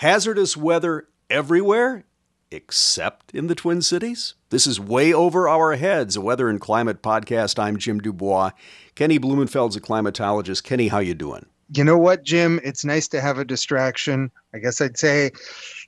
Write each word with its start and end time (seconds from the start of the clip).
Hazardous 0.00 0.58
weather 0.58 1.08
everywhere 1.30 2.04
except 2.50 3.34
in 3.34 3.46
the 3.46 3.54
Twin 3.54 3.80
Cities? 3.80 4.34
This 4.50 4.66
is 4.66 4.78
way 4.78 5.10
over 5.10 5.48
our 5.48 5.74
heads, 5.74 6.16
a 6.16 6.20
weather 6.20 6.50
and 6.50 6.60
climate 6.60 7.00
podcast. 7.00 7.58
I'm 7.58 7.78
Jim 7.78 8.00
du 8.00 8.12
Bois. 8.12 8.50
Kenny 8.94 9.18
Blumenfeld's 9.18 9.74
a 9.74 9.80
climatologist. 9.80 10.64
Kenny, 10.64 10.88
how 10.88 10.98
you 10.98 11.14
doing? 11.14 11.46
You 11.74 11.82
know 11.82 11.96
what, 11.96 12.24
Jim? 12.24 12.60
It's 12.62 12.84
nice 12.84 13.08
to 13.08 13.22
have 13.22 13.38
a 13.38 13.44
distraction. 13.46 14.30
I 14.52 14.58
guess 14.58 14.82
I'd 14.82 14.98
say 14.98 15.30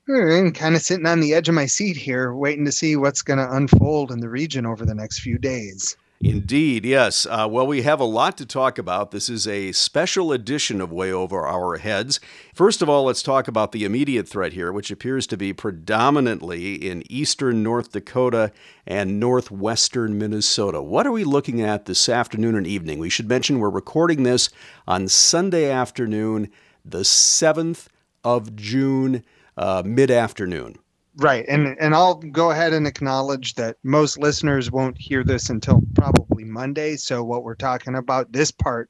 I'm 0.08 0.52
kind 0.52 0.74
of 0.74 0.80
sitting 0.80 1.04
on 1.04 1.20
the 1.20 1.34
edge 1.34 1.50
of 1.50 1.54
my 1.54 1.66
seat 1.66 1.98
here, 1.98 2.32
waiting 2.32 2.64
to 2.64 2.72
see 2.72 2.96
what's 2.96 3.20
going 3.20 3.40
to 3.40 3.54
unfold 3.54 4.10
in 4.10 4.20
the 4.20 4.30
region 4.30 4.64
over 4.64 4.86
the 4.86 4.94
next 4.94 5.20
few 5.20 5.36
days. 5.36 5.98
Indeed, 6.20 6.84
yes. 6.84 7.26
Uh, 7.26 7.46
well, 7.48 7.66
we 7.66 7.82
have 7.82 8.00
a 8.00 8.04
lot 8.04 8.36
to 8.38 8.46
talk 8.46 8.76
about. 8.76 9.12
This 9.12 9.28
is 9.28 9.46
a 9.46 9.70
special 9.70 10.32
edition 10.32 10.80
of 10.80 10.90
Way 10.90 11.12
Over 11.12 11.46
Our 11.46 11.76
Heads. 11.76 12.18
First 12.52 12.82
of 12.82 12.88
all, 12.88 13.04
let's 13.04 13.22
talk 13.22 13.46
about 13.46 13.70
the 13.70 13.84
immediate 13.84 14.28
threat 14.28 14.52
here, 14.52 14.72
which 14.72 14.90
appears 14.90 15.28
to 15.28 15.36
be 15.36 15.52
predominantly 15.52 16.74
in 16.74 17.04
eastern 17.08 17.62
North 17.62 17.92
Dakota 17.92 18.50
and 18.84 19.20
northwestern 19.20 20.18
Minnesota. 20.18 20.82
What 20.82 21.06
are 21.06 21.12
we 21.12 21.22
looking 21.22 21.60
at 21.60 21.84
this 21.84 22.08
afternoon 22.08 22.56
and 22.56 22.66
evening? 22.66 22.98
We 22.98 23.10
should 23.10 23.28
mention 23.28 23.60
we're 23.60 23.70
recording 23.70 24.24
this 24.24 24.50
on 24.88 25.06
Sunday 25.06 25.70
afternoon, 25.70 26.50
the 26.84 27.02
7th 27.02 27.86
of 28.24 28.56
June, 28.56 29.22
uh, 29.56 29.84
mid 29.86 30.10
afternoon. 30.10 30.78
Right. 31.18 31.44
And 31.48 31.76
and 31.80 31.94
I'll 31.96 32.14
go 32.14 32.52
ahead 32.52 32.72
and 32.72 32.86
acknowledge 32.86 33.54
that 33.54 33.76
most 33.82 34.18
listeners 34.18 34.70
won't 34.70 34.96
hear 34.96 35.24
this 35.24 35.50
until 35.50 35.82
probably 35.96 36.44
Monday. 36.44 36.96
So 36.96 37.24
what 37.24 37.42
we're 37.42 37.56
talking 37.56 37.96
about, 37.96 38.32
this 38.32 38.52
part 38.52 38.88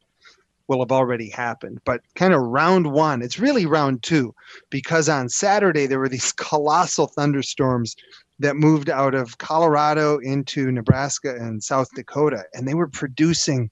will 0.66 0.80
have 0.80 0.92
already 0.92 1.30
happened. 1.30 1.80
But 1.86 2.02
kind 2.14 2.34
of 2.34 2.42
round 2.42 2.92
one, 2.92 3.22
it's 3.22 3.38
really 3.38 3.64
round 3.64 4.02
two, 4.02 4.34
because 4.68 5.08
on 5.08 5.30
Saturday 5.30 5.86
there 5.86 5.98
were 5.98 6.08
these 6.10 6.32
colossal 6.32 7.06
thunderstorms 7.06 7.96
that 8.40 8.56
moved 8.56 8.90
out 8.90 9.14
of 9.14 9.38
Colorado 9.38 10.18
into 10.18 10.70
Nebraska 10.70 11.34
and 11.34 11.64
South 11.64 11.88
Dakota. 11.94 12.44
And 12.52 12.68
they 12.68 12.74
were 12.74 12.88
producing 12.88 13.70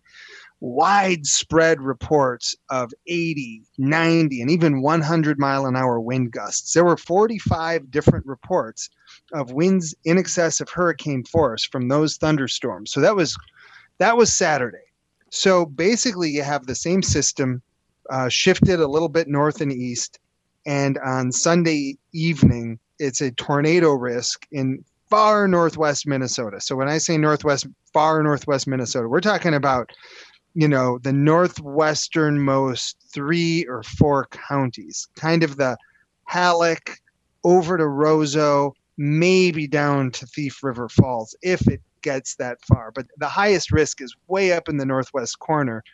widespread 0.61 1.81
reports 1.81 2.57
of 2.71 2.93
80, 3.07 3.63
90, 3.79 4.41
and 4.41 4.51
even 4.51 4.81
100 4.81 5.39
mile 5.39 5.67
an 5.67 5.77
hour 5.77 6.01
wind 6.01 6.33
gusts. 6.33 6.73
There 6.73 6.85
were 6.85 6.97
45 6.97 7.91
different 7.91 8.27
reports 8.27 8.89
of 9.33 9.53
winds 9.53 9.95
in 10.05 10.19
excess 10.19 10.61
of 10.61 10.69
hurricane 10.71 11.25
force 11.25 11.65
from 11.65 11.89
those 11.89 12.17
thunderstorms. 12.17 12.93
So 12.93 13.01
that 13.01 13.17
was 13.17 13.37
that 13.99 14.17
was 14.17 14.33
Saturday. 14.33 14.79
So 15.31 15.67
basically, 15.67 16.31
you 16.31 16.43
have 16.43 16.67
the 16.67 16.75
same 16.75 17.03
system 17.03 17.63
uh, 18.11 18.29
shifted 18.29 18.81
a 18.81 18.87
little 18.87 19.09
bit 19.09 19.29
north 19.29 19.61
and 19.61 19.73
east, 19.73 20.19
and 20.65 20.99
on 20.99 21.33
Sunday 21.33 21.99
evening, 22.13 22.79
it's 22.99 23.21
a 23.21 23.31
tornado 23.33 23.93
risk 23.93 24.47
in 24.53 24.85
far 25.09 25.47
northwest 25.47 26.07
Minnesota. 26.07 26.61
So 26.61 26.77
when 26.77 26.89
I 26.89 26.99
say 26.99 27.17
northwest, 27.17 27.67
far 27.93 28.23
northwest 28.23 28.67
Minnesota, 28.67 29.09
we're 29.09 29.21
talking 29.21 29.55
about 29.55 29.91
you 30.57 30.67
know 30.67 30.99
the 30.99 31.13
northwesternmost 31.13 32.97
three 33.13 33.67
or 33.67 33.83
four 33.83 34.27
counties, 34.31 35.07
kind 35.15 35.43
of 35.43 35.59
the 35.59 35.77
Hallock 36.25 36.99
over 37.45 37.77
to 37.77 37.85
Roseau, 37.85 38.73
maybe 38.97 39.67
down 39.69 40.11
to 40.13 40.27
Thief 40.27 40.65
River 40.65 40.89
Falls 40.89 41.37
if 41.43 41.69
it 41.69 41.83
gets 42.01 42.37
that 42.37 42.57
far. 42.65 42.91
But 42.91 43.07
the 43.19 43.29
highest 43.29 43.71
risk 43.71 44.01
is 44.01 44.17
way 44.29 44.53
up 44.53 44.69
in 44.69 44.79
the 44.79 44.87
northwest 44.87 45.39
corner. 45.39 45.85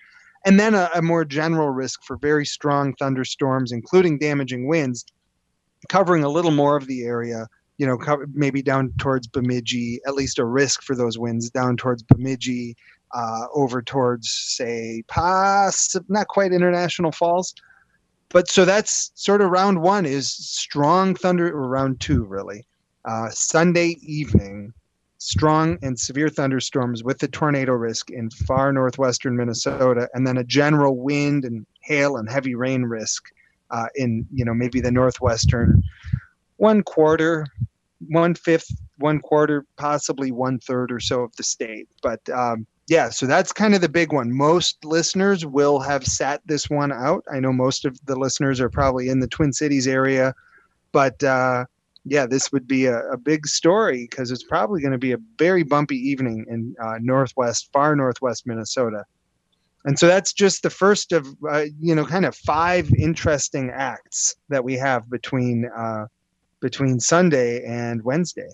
And 0.47 0.59
then 0.59 0.75
a, 0.75 0.89
a 0.95 1.03
more 1.03 1.25
general 1.25 1.71
risk 1.71 2.05
for 2.05 2.17
very 2.17 2.47
strong 2.47 2.95
thunderstorms, 2.95 3.73
including 3.73 4.19
damaging 4.19 4.69
winds, 4.69 5.05
covering 5.89 6.23
a 6.23 6.29
little 6.29 6.51
more 6.53 6.77
of 6.77 6.87
the 6.87 7.03
area 7.03 7.49
you 7.79 7.87
know, 7.87 7.99
maybe 8.33 8.63
down 8.63 8.93
towards 8.99 9.27
Bemidji, 9.27 10.01
at 10.07 10.15
least 10.15 10.39
a 10.39 10.45
risk 10.45 10.83
for 10.83 10.95
those 10.95 11.19
winds 11.19 11.51
down 11.51 11.77
towards 11.77 12.05
Bemidji, 12.05 12.77
uh, 13.13 13.47
over 13.55 13.83
towards 13.83 14.31
say 14.31 15.03
pass 15.09 15.97
not 16.09 16.29
quite 16.29 16.53
international 16.53 17.13
falls. 17.13 17.55
But 18.31 18.49
so 18.49 18.65
that's 18.65 19.13
sort 19.15 19.43
of 19.43 19.51
round 19.51 19.83
one 19.83 20.07
is 20.07 20.33
strong 20.33 21.15
thunder 21.15 21.49
or 21.49 21.69
round 21.69 22.01
two 22.01 22.25
really. 22.25 22.67
Uh, 23.05 23.29
sunday 23.31 23.97
evening 24.03 24.73
strong 25.19 25.77
and 25.83 25.99
severe 25.99 26.29
thunderstorms 26.29 27.03
with 27.03 27.19
the 27.19 27.27
tornado 27.27 27.73
risk 27.73 28.11
in 28.11 28.31
far 28.31 28.73
northwestern 28.73 29.37
minnesota 29.37 30.09
and 30.15 30.25
then 30.25 30.37
a 30.37 30.45
general 30.45 30.97
wind 30.97 31.45
and 31.45 31.67
hail 31.81 32.17
and 32.17 32.31
heavy 32.31 32.55
rain 32.55 32.83
risk 32.83 33.25
uh, 33.73 33.87
in 33.97 34.25
you 34.33 34.45
know 34.45 34.55
maybe 34.55 34.81
the 34.81 34.91
northwestern 34.91 35.83
one 36.59 36.81
quarter 36.81 37.45
one 38.07 38.35
fifth 38.35 38.71
one 39.03 39.21
quarter 39.21 39.67
possibly 39.77 40.31
one 40.33 40.59
third 40.59 40.91
or 40.91 41.01
so 41.01 41.23
of 41.23 41.37
the 41.37 41.43
state. 41.43 41.89
But 42.03 42.21
um, 42.31 42.67
yeah, 42.89 43.11
so 43.11 43.27
that's 43.27 43.53
kind 43.53 43.75
of 43.75 43.81
the 43.81 43.89
big 43.89 44.13
one. 44.13 44.33
Most 44.33 44.85
listeners 44.85 45.47
will 45.47 45.79
have 45.81 46.07
sat 46.07 46.41
this 46.47 46.69
one 46.69 46.93
out. 46.93 47.25
I 47.33 47.41
know 47.41 47.53
most 47.53 47.85
of 47.85 47.99
the 48.07 48.17
listeners 48.17 48.61
are 48.61 48.69
probably 48.69 49.09
in 49.09 49.21
the 49.21 49.29
Twin 49.29 49.53
Cities 49.53 49.87
area, 49.87 50.35
but 50.91 51.23
uh, 51.23 51.65
yeah, 52.05 52.27
this 52.27 52.51
would 52.51 52.67
be 52.67 52.87
a, 52.87 53.01
a 53.11 53.17
big 53.17 53.47
story 53.47 54.09
because 54.11 54.31
it's 54.31 54.43
probably 54.43 54.81
going 54.81 54.93
to 54.93 54.99
be 54.99 55.13
a 55.13 55.19
very 55.39 55.63
bumpy 55.63 55.97
evening 55.97 56.45
in 56.49 56.75
uh, 56.83 56.99
northwest, 57.01 57.71
far 57.73 57.95
northwest 57.95 58.47
Minnesota. 58.47 59.05
And 59.85 59.99
so 59.99 60.07
that's 60.07 60.33
just 60.33 60.63
the 60.63 60.71
first 60.71 61.13
of, 61.13 61.27
uh, 61.49 61.65
you 61.81 61.95
know, 61.95 62.05
kind 62.05 62.25
of 62.25 62.37
five 62.37 62.93
interesting 62.95 63.71
acts 63.75 64.37
that 64.49 64.63
we 64.63 64.75
have 64.75 65.09
between 65.11 65.67
uh, 65.67 66.07
between 66.61 67.01
Sunday 67.01 67.65
and 67.65 68.03
Wednesday. 68.05 68.49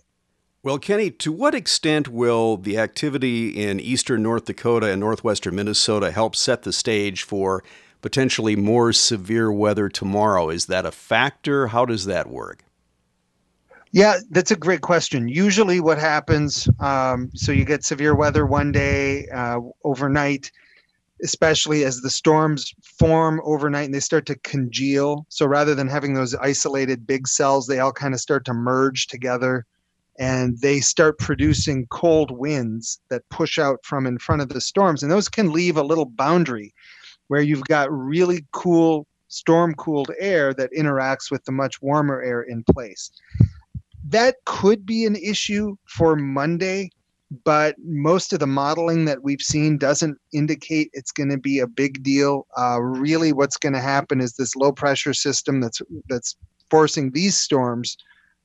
Well, 0.64 0.80
Kenny, 0.80 1.12
to 1.12 1.30
what 1.30 1.54
extent 1.54 2.08
will 2.08 2.56
the 2.56 2.78
activity 2.78 3.50
in 3.50 3.78
eastern 3.78 4.24
North 4.24 4.46
Dakota 4.46 4.90
and 4.90 4.98
northwestern 4.98 5.54
Minnesota 5.54 6.10
help 6.10 6.34
set 6.34 6.62
the 6.62 6.72
stage 6.72 7.22
for 7.22 7.62
potentially 8.02 8.56
more 8.56 8.92
severe 8.92 9.52
weather 9.52 9.88
tomorrow? 9.88 10.50
Is 10.50 10.66
that 10.66 10.84
a 10.84 10.90
factor? 10.90 11.68
How 11.68 11.84
does 11.84 12.06
that 12.06 12.28
work? 12.28 12.64
Yeah, 13.92 14.18
that's 14.30 14.50
a 14.50 14.56
great 14.56 14.80
question. 14.80 15.28
Usually, 15.28 15.78
what 15.78 15.96
happens 15.96 16.68
um, 16.80 17.30
so 17.34 17.52
you 17.52 17.64
get 17.64 17.84
severe 17.84 18.16
weather 18.16 18.44
one 18.44 18.72
day 18.72 19.28
uh, 19.28 19.60
overnight, 19.84 20.50
especially 21.22 21.84
as 21.84 22.00
the 22.00 22.10
storms 22.10 22.74
form 22.82 23.40
overnight 23.44 23.86
and 23.86 23.94
they 23.94 24.00
start 24.00 24.26
to 24.26 24.34
congeal. 24.40 25.24
So 25.28 25.46
rather 25.46 25.76
than 25.76 25.86
having 25.86 26.14
those 26.14 26.34
isolated 26.34 27.06
big 27.06 27.28
cells, 27.28 27.68
they 27.68 27.78
all 27.78 27.92
kind 27.92 28.12
of 28.12 28.18
start 28.18 28.44
to 28.46 28.54
merge 28.54 29.06
together 29.06 29.64
and 30.18 30.60
they 30.60 30.80
start 30.80 31.18
producing 31.18 31.86
cold 31.90 32.30
winds 32.30 33.00
that 33.10 33.28
push 33.30 33.58
out 33.58 33.78
from 33.84 34.06
in 34.06 34.18
front 34.18 34.42
of 34.42 34.48
the 34.48 34.60
storms. 34.60 35.02
And 35.02 35.12
those 35.12 35.28
can 35.28 35.52
leave 35.52 35.76
a 35.76 35.82
little 35.82 36.06
boundary 36.06 36.74
where 37.28 37.40
you've 37.40 37.64
got 37.64 37.92
really 37.92 38.44
cool 38.52 39.06
storm 39.28 39.74
cooled 39.74 40.10
air 40.18 40.54
that 40.54 40.72
interacts 40.72 41.30
with 41.30 41.44
the 41.44 41.52
much 41.52 41.80
warmer 41.82 42.22
air 42.22 42.42
in 42.42 42.64
place. 42.64 43.10
That 44.08 44.36
could 44.46 44.86
be 44.86 45.04
an 45.04 45.16
issue 45.16 45.76
for 45.86 46.16
monday 46.16 46.90
but 47.44 47.76
most 47.84 48.32
of 48.32 48.40
the 48.40 48.46
modeling 48.46 49.04
that 49.04 49.22
we've 49.22 49.42
seen 49.42 49.76
doesn't 49.76 50.18
indicate 50.32 50.90
it's 50.92 51.12
going 51.12 51.28
to 51.28 51.38
be 51.38 51.58
a 51.58 51.66
big 51.66 52.02
deal. 52.02 52.46
Uh, 52.56 52.80
really 52.80 53.32
what's 53.32 53.58
going 53.58 53.74
to 53.74 53.80
happen 53.80 54.20
is 54.20 54.34
this 54.34 54.56
low 54.56 54.72
pressure 54.72 55.12
system 55.12 55.60
that's 55.60 55.82
that's 56.08 56.36
forcing 56.70 57.10
these 57.10 57.36
storms 57.36 57.96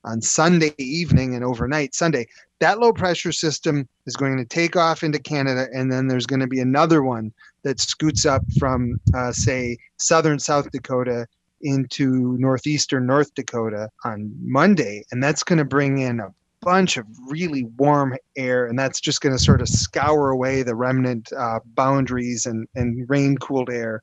on 0.05 0.21
Sunday 0.21 0.73
evening 0.77 1.35
and 1.35 1.43
overnight 1.43 1.95
Sunday, 1.95 2.27
that 2.59 2.79
low 2.79 2.93
pressure 2.93 3.31
system 3.31 3.87
is 4.05 4.15
going 4.15 4.37
to 4.37 4.45
take 4.45 4.75
off 4.75 5.03
into 5.03 5.19
Canada, 5.19 5.67
and 5.73 5.91
then 5.91 6.07
there's 6.07 6.25
going 6.25 6.39
to 6.39 6.47
be 6.47 6.59
another 6.59 7.03
one 7.03 7.31
that 7.63 7.79
scoots 7.79 8.25
up 8.25 8.43
from, 8.57 8.99
uh, 9.13 9.31
say, 9.31 9.77
southern 9.97 10.39
South 10.39 10.69
Dakota 10.71 11.27
into 11.61 12.37
northeastern 12.39 13.05
North 13.05 13.33
Dakota 13.35 13.89
on 14.03 14.31
Monday, 14.41 15.03
and 15.11 15.23
that's 15.23 15.43
going 15.43 15.59
to 15.59 15.65
bring 15.65 15.99
in 15.99 16.19
a 16.19 16.33
bunch 16.61 16.97
of 16.97 17.05
really 17.27 17.65
warm 17.77 18.15
air, 18.35 18.65
and 18.65 18.77
that's 18.79 18.99
just 18.99 19.21
going 19.21 19.35
to 19.35 19.41
sort 19.41 19.61
of 19.61 19.67
scour 19.67 20.29
away 20.29 20.63
the 20.63 20.75
remnant 20.75 21.31
uh, 21.33 21.59
boundaries 21.65 22.45
and, 22.45 22.67
and 22.75 23.09
rain 23.09 23.37
cooled 23.37 23.69
air 23.69 24.01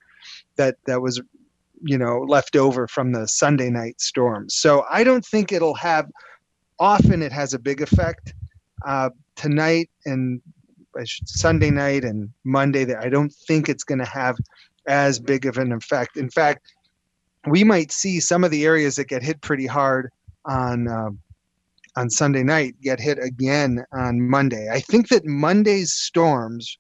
that 0.56 0.76
that 0.86 1.00
was 1.00 1.20
you 1.82 1.98
know 1.98 2.20
left 2.20 2.56
over 2.56 2.86
from 2.86 3.12
the 3.12 3.26
Sunday 3.26 3.70
night 3.70 4.00
storms. 4.00 4.54
So 4.54 4.84
I 4.90 5.04
don't 5.04 5.24
think 5.24 5.52
it'll 5.52 5.74
have. 5.74 6.06
Often 6.78 7.22
it 7.22 7.32
has 7.32 7.52
a 7.52 7.58
big 7.58 7.82
effect. 7.82 8.32
Uh, 8.86 9.10
tonight 9.36 9.90
and 10.06 10.40
Sunday 11.04 11.70
night 11.70 12.04
and 12.04 12.30
Monday, 12.44 12.84
that 12.84 13.04
I 13.04 13.08
don't 13.08 13.32
think 13.32 13.68
it's 13.68 13.84
going 13.84 13.98
to 13.98 14.06
have 14.06 14.36
as 14.86 15.18
big 15.18 15.46
of 15.46 15.58
an 15.58 15.72
effect. 15.72 16.16
In 16.16 16.30
fact, 16.30 16.72
we 17.46 17.64
might 17.64 17.92
see 17.92 18.20
some 18.20 18.44
of 18.44 18.50
the 18.50 18.64
areas 18.64 18.96
that 18.96 19.08
get 19.08 19.22
hit 19.22 19.40
pretty 19.40 19.66
hard 19.66 20.10
on 20.46 20.88
uh, 20.88 21.10
on 21.96 22.08
Sunday 22.10 22.42
night 22.42 22.76
get 22.82 23.00
hit 23.00 23.18
again 23.22 23.84
on 23.92 24.20
Monday. 24.20 24.68
I 24.70 24.80
think 24.80 25.08
that 25.08 25.24
Monday's 25.24 25.92
storms. 25.92 26.78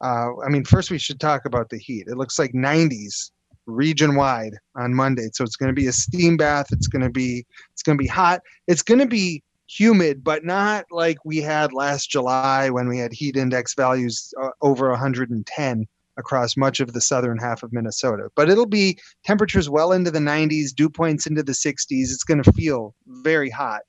Uh, 0.00 0.30
I 0.44 0.48
mean, 0.48 0.64
first 0.64 0.90
we 0.90 0.98
should 0.98 1.20
talk 1.20 1.44
about 1.44 1.70
the 1.70 1.78
heat. 1.78 2.08
It 2.08 2.16
looks 2.16 2.38
like 2.38 2.52
90s 2.52 3.30
region 3.66 4.14
wide 4.16 4.54
on 4.76 4.94
Monday. 4.94 5.28
So 5.32 5.44
it's 5.44 5.56
going 5.56 5.74
to 5.74 5.80
be 5.80 5.86
a 5.86 5.92
steam 5.92 6.36
bath. 6.36 6.72
It's 6.72 6.88
going 6.88 7.02
to 7.02 7.10
be 7.10 7.44
it's 7.72 7.82
going 7.82 7.96
to 7.96 8.02
be 8.02 8.08
hot. 8.08 8.40
It's 8.66 8.82
going 8.82 9.00
to 9.00 9.06
be 9.06 9.42
humid, 9.68 10.22
but 10.22 10.44
not 10.44 10.84
like 10.90 11.18
we 11.24 11.38
had 11.38 11.72
last 11.72 12.10
July 12.10 12.70
when 12.70 12.88
we 12.88 12.98
had 12.98 13.12
heat 13.12 13.36
index 13.36 13.74
values 13.74 14.32
uh, 14.42 14.50
over 14.60 14.90
110 14.90 15.86
across 16.18 16.56
much 16.56 16.80
of 16.80 16.92
the 16.92 17.00
southern 17.00 17.38
half 17.38 17.62
of 17.62 17.72
Minnesota. 17.72 18.28
But 18.36 18.50
it'll 18.50 18.66
be 18.66 18.98
temperatures 19.24 19.70
well 19.70 19.92
into 19.92 20.10
the 20.10 20.18
90s, 20.18 20.74
dew 20.74 20.90
points 20.90 21.26
into 21.26 21.42
the 21.42 21.52
60s. 21.52 21.86
It's 21.90 22.24
going 22.24 22.42
to 22.42 22.52
feel 22.52 22.94
very 23.06 23.48
hot. 23.48 23.80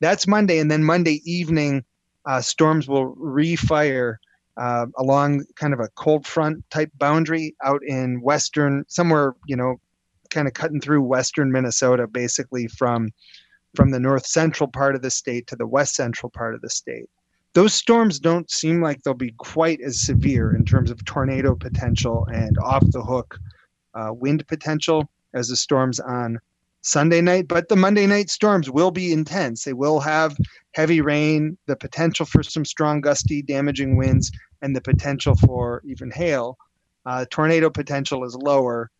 That's 0.00 0.26
Monday, 0.26 0.58
and 0.58 0.70
then 0.70 0.82
Monday 0.82 1.22
evening, 1.24 1.84
uh, 2.26 2.40
storms 2.40 2.88
will 2.88 3.14
refire 3.14 4.16
uh, 4.56 4.86
along 4.98 5.44
kind 5.56 5.72
of 5.72 5.80
a 5.80 5.88
cold 5.94 6.26
front 6.26 6.68
type 6.70 6.90
boundary 6.98 7.54
out 7.64 7.82
in 7.84 8.20
western, 8.20 8.84
somewhere 8.88 9.34
you 9.46 9.56
know, 9.56 9.76
kind 10.30 10.48
of 10.48 10.54
cutting 10.54 10.80
through 10.80 11.02
western 11.02 11.50
Minnesota, 11.52 12.06
basically 12.06 12.66
from 12.68 13.10
from 13.74 13.90
the 13.90 14.00
north 14.00 14.26
central 14.26 14.68
part 14.68 14.94
of 14.94 15.02
the 15.02 15.10
state 15.10 15.46
to 15.46 15.56
the 15.56 15.66
west 15.66 15.94
central 15.94 16.30
part 16.30 16.54
of 16.54 16.60
the 16.60 16.70
state. 16.70 17.08
Those 17.54 17.74
storms 17.74 18.18
don't 18.18 18.50
seem 18.50 18.82
like 18.82 19.02
they'll 19.02 19.14
be 19.14 19.34
quite 19.38 19.80
as 19.80 20.00
severe 20.00 20.54
in 20.54 20.64
terms 20.64 20.90
of 20.90 21.04
tornado 21.04 21.54
potential 21.54 22.26
and 22.32 22.56
off 22.58 22.84
the 22.90 23.02
hook 23.02 23.38
uh, 23.94 24.10
wind 24.12 24.46
potential 24.48 25.08
as 25.34 25.48
the 25.48 25.56
storms 25.56 26.00
on 26.00 26.38
Sunday 26.82 27.20
night, 27.20 27.46
but 27.48 27.68
the 27.68 27.76
Monday 27.76 28.06
night 28.06 28.28
storms 28.28 28.68
will 28.68 28.90
be 28.90 29.12
intense. 29.12 29.64
They 29.64 29.72
will 29.72 30.00
have 30.00 30.36
heavy 30.74 31.00
rain, 31.00 31.56
the 31.66 31.76
potential 31.76 32.26
for 32.26 32.42
some 32.42 32.64
strong, 32.64 33.00
gusty, 33.00 33.40
damaging 33.40 33.96
winds, 33.96 34.32
and 34.62 34.74
the 34.74 34.80
potential 34.80 35.36
for 35.36 35.82
even 35.84 36.10
hail. 36.10 36.58
Uh, 37.06 37.24
tornado 37.30 37.70
potential 37.70 38.24
is 38.24 38.34
lower, 38.34 38.90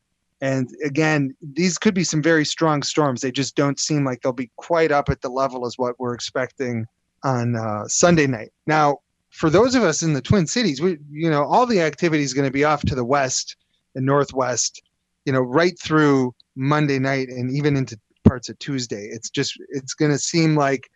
and 0.40 0.68
again, 0.84 1.36
these 1.40 1.78
could 1.78 1.94
be 1.94 2.04
some 2.04 2.22
very 2.22 2.44
strong 2.44 2.82
storms. 2.82 3.20
They 3.20 3.30
just 3.30 3.56
don't 3.56 3.78
seem 3.78 4.04
like 4.04 4.22
they'll 4.22 4.32
be 4.32 4.50
quite 4.56 4.90
up 4.90 5.08
at 5.08 5.20
the 5.20 5.28
level 5.28 5.66
as 5.66 5.78
what 5.78 5.98
we're 6.00 6.14
expecting 6.14 6.86
on 7.24 7.54
uh, 7.56 7.86
Sunday 7.86 8.26
night. 8.26 8.50
Now, 8.66 8.98
for 9.30 9.50
those 9.50 9.74
of 9.74 9.82
us 9.82 10.02
in 10.02 10.12
the 10.12 10.20
Twin 10.20 10.46
Cities, 10.46 10.80
we 10.80 10.98
you 11.10 11.30
know 11.30 11.44
all 11.44 11.66
the 11.66 11.80
activity 11.80 12.22
is 12.22 12.34
going 12.34 12.46
to 12.46 12.52
be 12.52 12.64
off 12.64 12.82
to 12.82 12.94
the 12.94 13.04
west 13.04 13.56
and 13.94 14.06
northwest, 14.06 14.82
you 15.24 15.32
know, 15.32 15.40
right 15.40 15.78
through 15.78 16.34
Monday 16.54 16.98
night 16.98 17.28
and 17.28 17.50
even 17.50 17.76
into 17.76 17.98
parts 18.24 18.48
of 18.48 18.58
Tuesday. 18.58 19.08
It's 19.10 19.30
just 19.30 19.56
it's 19.70 19.94
going 19.94 20.10
to 20.10 20.18
seem 20.18 20.56
like 20.56 20.90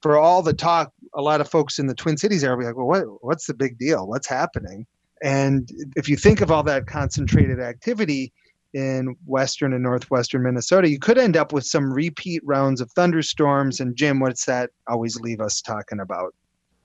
for 0.00 0.18
all 0.18 0.42
the 0.42 0.52
talk, 0.52 0.92
a 1.14 1.22
lot 1.22 1.40
of 1.40 1.48
folks 1.48 1.78
in 1.78 1.86
the 1.86 1.94
Twin 1.94 2.16
Cities 2.16 2.42
area 2.42 2.58
be 2.58 2.64
like, 2.64 2.76
well, 2.76 2.86
what, 2.86 3.04
what's 3.22 3.46
the 3.46 3.54
big 3.54 3.78
deal? 3.78 4.06
What's 4.06 4.28
happening? 4.28 4.86
And 5.22 5.70
if 5.94 6.08
you 6.08 6.16
think 6.16 6.40
of 6.40 6.50
all 6.50 6.64
that 6.64 6.86
concentrated 6.86 7.60
activity, 7.60 8.32
in 8.74 9.14
western 9.26 9.72
and 9.72 9.82
northwestern 9.82 10.42
Minnesota, 10.42 10.88
you 10.88 10.98
could 10.98 11.18
end 11.18 11.36
up 11.36 11.52
with 11.52 11.64
some 11.64 11.92
repeat 11.92 12.42
rounds 12.44 12.80
of 12.80 12.90
thunderstorms. 12.92 13.80
And 13.80 13.96
Jim, 13.96 14.20
what's 14.20 14.46
that 14.46 14.70
always 14.86 15.20
leave 15.20 15.40
us 15.40 15.60
talking 15.60 16.00
about? 16.00 16.34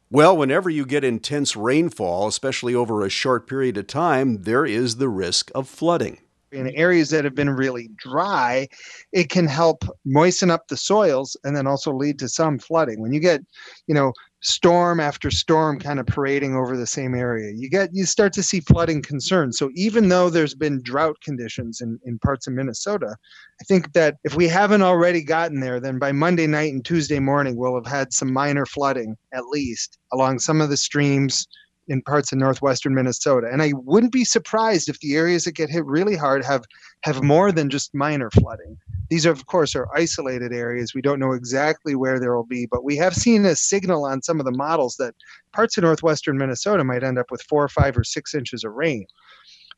Well, 0.09 0.37
whenever 0.37 0.69
you 0.69 0.85
get 0.85 1.03
intense 1.03 1.55
rainfall, 1.55 2.27
especially 2.27 2.73
over 2.73 3.05
a 3.05 3.09
short 3.09 3.47
period 3.47 3.77
of 3.77 3.87
time, 3.87 4.43
there 4.43 4.65
is 4.65 4.97
the 4.97 5.09
risk 5.09 5.51
of 5.53 5.67
flooding 5.67 6.19
in 6.51 6.69
areas 6.75 7.09
that 7.09 7.25
have 7.25 7.35
been 7.35 7.49
really 7.49 7.89
dry, 7.97 8.67
it 9.11 9.29
can 9.29 9.47
help 9.47 9.83
moisten 10.05 10.49
up 10.49 10.67
the 10.67 10.77
soils 10.77 11.35
and 11.43 11.55
then 11.55 11.67
also 11.67 11.93
lead 11.93 12.19
to 12.19 12.29
some 12.29 12.59
flooding. 12.59 13.01
When 13.01 13.13
you 13.13 13.19
get, 13.19 13.41
you 13.87 13.95
know, 13.95 14.13
storm 14.41 14.99
after 14.99 15.31
storm 15.31 15.79
kind 15.79 15.99
of 15.99 16.05
parading 16.05 16.55
over 16.55 16.77
the 16.77 16.87
same 16.87 17.15
area, 17.15 17.51
you 17.55 17.69
get 17.69 17.89
you 17.93 18.05
start 18.05 18.33
to 18.33 18.43
see 18.43 18.59
flooding 18.59 19.01
concerns. 19.01 19.57
So 19.57 19.69
even 19.75 20.09
though 20.09 20.29
there's 20.29 20.55
been 20.55 20.81
drought 20.83 21.17
conditions 21.21 21.81
in, 21.81 21.99
in 22.05 22.19
parts 22.19 22.47
of 22.47 22.53
Minnesota, 22.53 23.15
I 23.59 23.63
think 23.65 23.93
that 23.93 24.17
if 24.23 24.35
we 24.35 24.47
haven't 24.47 24.83
already 24.83 25.23
gotten 25.23 25.59
there, 25.59 25.79
then 25.79 25.99
by 25.99 26.11
Monday 26.11 26.47
night 26.47 26.71
and 26.71 26.85
Tuesday 26.85 27.19
morning 27.19 27.57
we'll 27.57 27.75
have 27.75 27.91
had 27.91 28.13
some 28.13 28.31
minor 28.31 28.65
flooding 28.65 29.17
at 29.33 29.47
least 29.47 29.97
along 30.13 30.39
some 30.39 30.61
of 30.61 30.69
the 30.69 30.77
streams 30.77 31.47
in 31.87 32.01
parts 32.01 32.31
of 32.31 32.37
northwestern 32.37 32.93
Minnesota. 32.93 33.47
And 33.51 33.61
I 33.61 33.73
wouldn't 33.73 34.11
be 34.11 34.25
surprised 34.25 34.89
if 34.89 34.99
the 34.99 35.15
areas 35.15 35.45
that 35.45 35.53
get 35.53 35.69
hit 35.69 35.85
really 35.85 36.15
hard 36.15 36.43
have 36.45 36.63
have 37.01 37.23
more 37.23 37.51
than 37.51 37.69
just 37.69 37.93
minor 37.93 38.29
flooding. 38.31 38.77
These 39.09 39.25
are, 39.25 39.31
of 39.31 39.45
course, 39.45 39.75
are 39.75 39.87
isolated 39.95 40.51
areas. 40.51 40.93
We 40.93 41.01
don't 41.01 41.19
know 41.19 41.31
exactly 41.31 41.95
where 41.95 42.19
there 42.19 42.35
will 42.35 42.43
be, 42.43 42.65
but 42.65 42.83
we 42.83 42.97
have 42.97 43.15
seen 43.15 43.45
a 43.45 43.55
signal 43.55 44.05
on 44.05 44.21
some 44.21 44.39
of 44.39 44.45
the 44.45 44.51
models 44.51 44.97
that 44.97 45.15
parts 45.53 45.77
of 45.77 45.83
northwestern 45.83 46.37
Minnesota 46.37 46.83
might 46.83 47.03
end 47.03 47.17
up 47.17 47.31
with 47.31 47.41
four 47.43 47.63
or 47.63 47.69
five 47.69 47.97
or 47.97 48.03
six 48.03 48.35
inches 48.35 48.63
of 48.63 48.73
rain. 48.73 49.05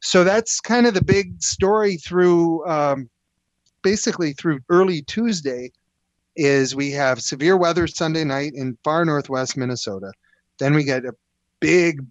So 0.02 0.24
that's 0.24 0.60
kind 0.60 0.88
of 0.88 0.94
the 0.94 1.04
big 1.04 1.42
story 1.42 1.98
through 1.98 2.66
um, 2.66 3.10
basically 3.82 4.34
through 4.34 4.60
early 4.70 5.02
Tuesday 5.04 5.72
is 6.36 6.76
we 6.76 6.92
have 6.92 7.22
severe 7.22 7.58
weather 7.58 7.86
Sunday 7.86 8.24
night 8.24 8.54
in 8.56 8.78
far 8.84 9.04
northwest 9.06 9.58
Minnesota. 9.58 10.12
Then 10.58 10.74
we 10.74 10.84
get 10.84 11.06
a 11.06 11.14
big 11.60 12.06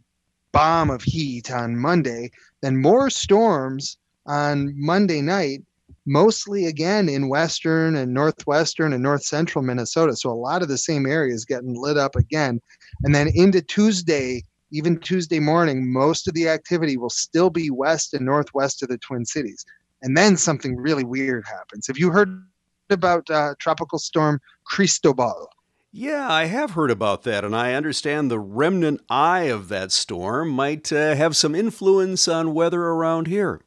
bomb 0.53 0.91
of 0.91 1.03
heat 1.03 1.51
on 1.51 1.77
Monday, 1.77 2.31
then 2.63 2.81
more 2.81 3.11
storms 3.11 3.99
on 4.27 4.73
Monday 4.77 5.21
night, 5.21 5.63
mostly 6.07 6.67
again 6.67 7.09
in 7.09 7.29
western 7.29 7.97
and 7.97 8.13
northwestern 8.13 8.93
and 8.93 9.03
north 9.03 9.23
central 9.23 9.63
Minnesota. 9.63 10.17
So 10.17 10.31
a 10.31 10.33
lot 10.33 10.63
of 10.63 10.69
the 10.69 10.79
same 10.79 11.07
areas 11.07 11.45
getting 11.45 11.75
lit 11.75 11.97
up 11.97 12.17
again. 12.17 12.61
And 13.05 13.15
then 13.15 13.29
into 13.35 13.63
Tuesday, 13.63 14.43
even 14.73 14.99
Tuesday 14.99 15.41
morning, 15.41 15.93
most 15.93 16.29
of 16.29 16.35
the 16.35 16.49
activity 16.49 16.97
will 16.97 17.11
still 17.11 17.51
be 17.51 17.71
west 17.71 18.15
and 18.15 18.25
northwest 18.25 18.83
of 18.83 18.89
the 18.89 18.99
Twin 18.99 19.25
Cities. 19.25 19.65
And 20.03 20.17
then 20.17 20.37
something 20.37 20.77
really 20.77 21.05
weird 21.05 21.45
happens. 21.47 21.87
Have 21.87 21.99
you 21.99 22.11
heard 22.11 22.45
about 22.91 23.29
uh, 23.31 23.55
tropical 23.59 23.99
storm 23.99 24.41
Cristobal? 24.65 25.49
Yeah, 25.91 26.31
I 26.31 26.45
have 26.47 26.73
heard 26.73 26.91
about 26.91 27.23
that, 27.23 27.45
and 27.45 27.57
I 27.57 27.73
understand 27.73 28.31
the 28.31 28.39
remnant 28.39 29.01
eye 29.09 29.45
of 29.45 29.69
that 29.69 29.91
storm 29.91 30.51
might 30.51 30.93
uh, 30.93 31.15
have 31.15 31.35
some 31.35 31.55
influence 31.55 32.29
on 32.29 32.53
weather 32.53 32.83
around 32.83 33.27
here. 33.27 33.63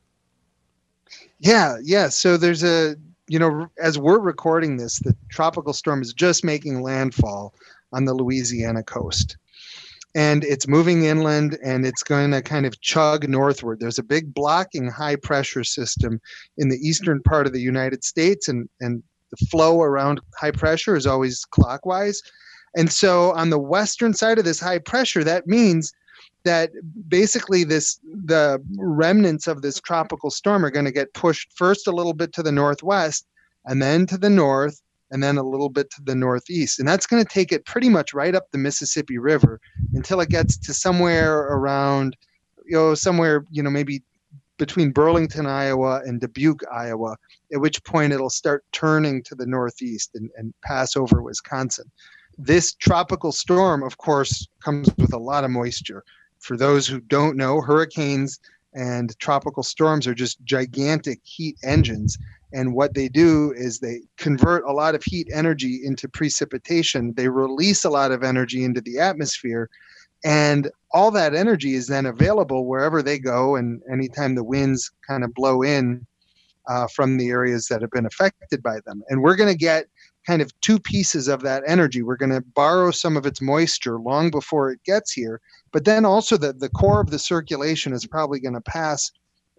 Yeah, 1.40 1.78
yeah. 1.84 2.10
So 2.10 2.38
there's 2.38 2.64
a, 2.64 2.96
you 3.28 3.40
know, 3.40 3.68
as 3.82 3.98
we're 3.98 4.20
recording 4.20 4.78
this, 4.78 5.00
the 5.00 5.16
tropical 5.30 5.74
storm 5.74 6.04
is 6.04 6.14
just 6.14 6.44
making 6.44 6.84
landfall 6.84 7.56
on 7.92 8.06
the 8.06 8.14
Louisiana 8.14 8.84
coast. 8.84 9.38
And 10.14 10.44
it's 10.44 10.68
moving 10.68 11.06
inland 11.06 11.58
and 11.64 11.86
it's 11.86 12.04
going 12.04 12.32
to 12.32 12.42
kind 12.42 12.66
of 12.66 12.82
chug 12.82 13.28
northward. 13.30 13.80
There's 13.80 13.98
a 13.98 14.04
big 14.04 14.34
blocking 14.34 14.90
high 14.90 15.16
pressure 15.16 15.64
system 15.64 16.20
in 16.58 16.70
the 16.70 16.78
eastern 16.78 17.22
part 17.24 17.48
of 17.48 17.54
the 17.54 17.62
United 17.62 18.04
States, 18.04 18.48
and, 18.48 18.70
and 18.80 19.02
the 19.32 19.46
flow 19.48 19.82
around 19.82 20.22
high 20.36 20.52
pressure 20.52 20.96
is 20.96 21.08
always 21.08 21.46
clockwise. 21.46 22.22
And 22.76 22.92
so 22.92 23.32
on 23.32 23.50
the 23.50 23.60
western 23.60 24.14
side 24.14 24.40
of 24.40 24.46
this 24.46 24.60
high 24.60 24.80
pressure, 24.80 25.24
that 25.24 25.48
means 25.48 25.94
that 26.44 26.72
basically 27.08 27.64
this 27.64 28.00
the 28.04 28.62
remnants 28.78 29.48
of 29.48 29.62
this 29.62 29.80
tropical 29.80 30.32
storm 30.32 30.66
are 30.66 30.72
going 30.72 30.86
to 30.86 30.92
get 30.92 31.14
pushed 31.14 31.52
first 31.56 31.88
a 31.88 31.92
little 31.92 32.14
bit 32.14 32.34
to 32.34 32.44
the 32.44 32.52
northwest 32.52 33.28
and 33.66 33.82
then 33.82 34.06
to 34.08 34.18
the 34.18 34.30
north 34.30 34.82
and 35.12 35.22
then 35.22 35.38
a 35.38 35.44
little 35.44 35.70
bit 35.70 35.90
to 35.92 36.02
the 36.04 36.16
northeast 36.16 36.80
and 36.80 36.88
that's 36.88 37.06
going 37.06 37.24
to 37.24 37.30
take 37.30 37.52
it 37.52 37.66
pretty 37.66 37.90
much 37.90 38.14
right 38.14 38.34
up 38.34 38.50
the 38.52 38.58
mississippi 38.58 39.20
river 39.20 39.60
until 39.94 40.20
it 40.20 40.30
gets 40.30 40.58
to 40.58 40.74
somewhere 40.74 41.42
around 41.42 42.18
you 42.66 42.76
know 42.76 42.96
somewhere 42.96 43.46
you 43.52 43.62
know 43.62 43.70
maybe 43.70 44.02
between 44.62 44.92
Burlington, 44.92 45.48
Iowa, 45.48 46.02
and 46.06 46.22
Dubuque, 46.22 46.62
Iowa, 46.72 47.18
at 47.52 47.60
which 47.60 47.84
point 47.84 48.14
it'll 48.14 48.30
start 48.30 48.64
turning 48.72 49.24
to 49.24 49.34
the 49.34 49.48
northeast 49.48 50.12
and, 50.14 50.30
and 50.38 50.54
pass 50.64 50.96
over 50.96 51.20
Wisconsin. 51.24 51.90
This 52.38 52.76
tropical 52.76 53.32
storm, 53.32 53.82
of 53.82 53.98
course, 53.98 54.48
comes 54.64 54.88
with 55.00 55.14
a 55.14 55.18
lot 55.18 55.44
of 55.44 55.50
moisture. 55.50 56.04
For 56.38 56.58
those 56.58 56.86
who 56.86 57.00
don't 57.00 57.38
know, 57.38 57.60
hurricanes 57.60 58.40
and 58.76 59.18
tropical 59.18 59.64
storms 59.64 60.06
are 60.06 60.14
just 60.14 60.38
gigantic 60.44 61.22
heat 61.24 61.58
engines. 61.64 62.20
And 62.54 62.76
what 62.76 62.94
they 62.94 63.10
do 63.10 63.54
is 63.58 63.80
they 63.80 64.02
convert 64.18 64.64
a 64.66 64.74
lot 64.74 64.94
of 64.94 65.04
heat 65.04 65.28
energy 65.34 65.82
into 65.84 66.08
precipitation. 66.08 67.16
They 67.18 67.30
release 67.30 67.84
a 67.84 67.90
lot 67.90 68.12
of 68.12 68.24
energy 68.24 68.64
into 68.64 68.82
the 68.82 69.00
atmosphere. 69.00 69.72
And 70.24 70.70
all 70.92 71.12
that 71.12 71.34
energy 71.34 71.74
is 71.74 71.88
then 71.88 72.06
available 72.06 72.66
wherever 72.66 73.02
they 73.02 73.18
go 73.18 73.56
and 73.56 73.82
anytime 73.92 74.36
the 74.36 74.44
winds 74.44 74.92
kind 75.08 75.24
of 75.24 75.34
blow 75.34 75.62
in 75.62 76.06
uh, 76.68 76.88
from 76.88 77.18
the 77.18 77.30
areas 77.30 77.68
that 77.68 77.82
have 77.82 77.92
been 77.92 78.06
affected 78.06 78.62
by 78.62 78.80
them. 78.86 79.02
And 79.10 79.22
we're 79.22 79.36
going 79.36 79.52
to 79.52 79.58
get 79.58 79.88
kind 80.28 80.42
of 80.42 80.52
two 80.62 80.80
pieces 80.80 81.28
of 81.28 81.42
that 81.42 81.64
energy. 81.66 82.04
We're 82.04 82.18
going 82.18 82.32
to 82.32 82.44
borrow 82.54 82.92
some 82.92 83.18
of 83.18 83.26
its 83.26 83.42
moisture 83.42 83.98
long 83.98 84.30
before 84.30 84.70
it 84.72 84.84
gets 84.84 85.12
here 85.12 85.42
but 85.72 85.86
then 85.86 86.06
also 86.06 86.38
the, 86.38 86.54
the 86.54 86.70
core 86.70 87.02
of 87.02 87.10
the 87.10 87.20
circulation 87.20 87.94
is 87.94 88.06
probably 88.06 88.40
going 88.40 88.54
to 88.54 88.62
pass 88.62 89.12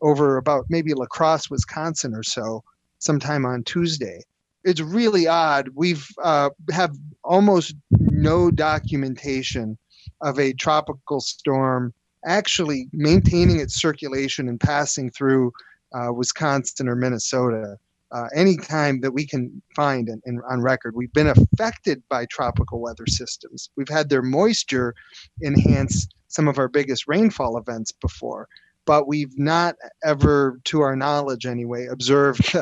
over 0.03 0.37
about 0.37 0.67
maybe 0.69 0.95
la 0.95 1.07
crosse 1.07 1.49
wisconsin 1.49 2.15
or 2.15 2.23
so 2.23 2.63
sometime 2.99 3.47
on 3.47 3.63
tuesday. 3.65 4.23
It's 4.65 4.81
really 4.81 5.27
odd. 5.27 5.71
We've 5.75 6.07
uh, 6.23 6.51
have 6.71 6.97
almost 7.25 7.75
no 7.91 8.51
documentation 8.51 9.79
of 10.23 10.39
a 10.39 10.53
tropical 10.55 11.21
storm 11.21 11.93
actually 12.25 12.89
maintaining 12.93 13.61
its 13.61 13.81
circulation 13.81 14.49
and 14.49 14.61
passing 14.61 15.11
through 15.11 15.53
uh, 15.95 16.13
Wisconsin 16.13 16.89
or 16.89 16.97
Minnesota. 16.97 17.77
Uh, 18.13 18.29
anytime 18.35 19.01
that 19.01 19.13
we 19.13 19.27
can 19.27 19.63
find 19.75 20.09
in, 20.09 20.41
on 20.51 20.61
record, 20.61 20.95
we've 20.95 21.13
been 21.15 21.29
affected 21.29 22.03
by 22.11 22.27
tropical 22.27 22.81
weather 22.81 23.07
systems. 23.07 23.71
We've 23.77 23.89
had 23.89 24.09
their 24.09 24.23
moisture 24.23 24.95
enhance 25.43 26.07
some 26.29 26.47
of 26.47 26.59
our 26.59 26.69
biggest 26.69 27.09
rainfall 27.09 27.57
events 27.57 27.91
before, 27.91 28.49
but 28.85 29.09
we've 29.09 29.37
not 29.39 29.77
ever, 30.05 30.61
to 30.65 30.83
our 30.83 30.95
knowledge 30.95 31.47
anyway, 31.47 31.87
observed 31.87 32.55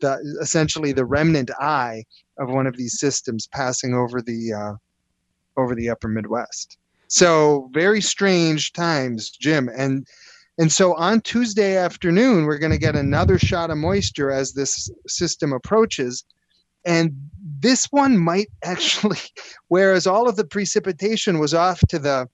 the, 0.00 0.38
essentially 0.40 0.92
the 0.92 1.04
remnant 1.04 1.50
eye 1.60 2.04
of 2.38 2.50
one 2.50 2.66
of 2.66 2.76
these 2.76 2.98
systems 2.98 3.46
passing 3.46 3.94
over 3.94 4.20
the 4.22 4.52
uh, 4.52 4.72
over 5.56 5.74
the 5.74 5.88
upper 5.88 6.08
Midwest. 6.08 6.78
So 7.14 7.70
very 7.72 8.00
strange 8.00 8.72
times, 8.72 9.30
Jim. 9.30 9.70
And 9.76 10.04
and 10.58 10.72
so 10.72 10.94
on 10.94 11.20
Tuesday 11.20 11.76
afternoon, 11.76 12.44
we're 12.44 12.58
going 12.58 12.72
to 12.72 12.78
get 12.78 12.96
another 12.96 13.38
shot 13.38 13.70
of 13.70 13.78
moisture 13.78 14.32
as 14.32 14.52
this 14.52 14.90
system 15.06 15.52
approaches. 15.52 16.24
And 16.84 17.12
this 17.60 17.86
one 17.92 18.18
might 18.18 18.48
actually, 18.64 19.20
whereas 19.68 20.08
all 20.08 20.28
of 20.28 20.34
the 20.34 20.44
precipitation 20.44 21.38
was 21.38 21.54
off 21.54 21.78
to 21.90 22.00
the 22.00 22.26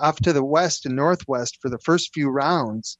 off 0.00 0.16
to 0.22 0.32
the 0.32 0.44
west 0.44 0.86
and 0.86 0.96
northwest 0.96 1.58
for 1.62 1.68
the 1.68 1.78
first 1.78 2.12
few 2.12 2.30
rounds, 2.30 2.98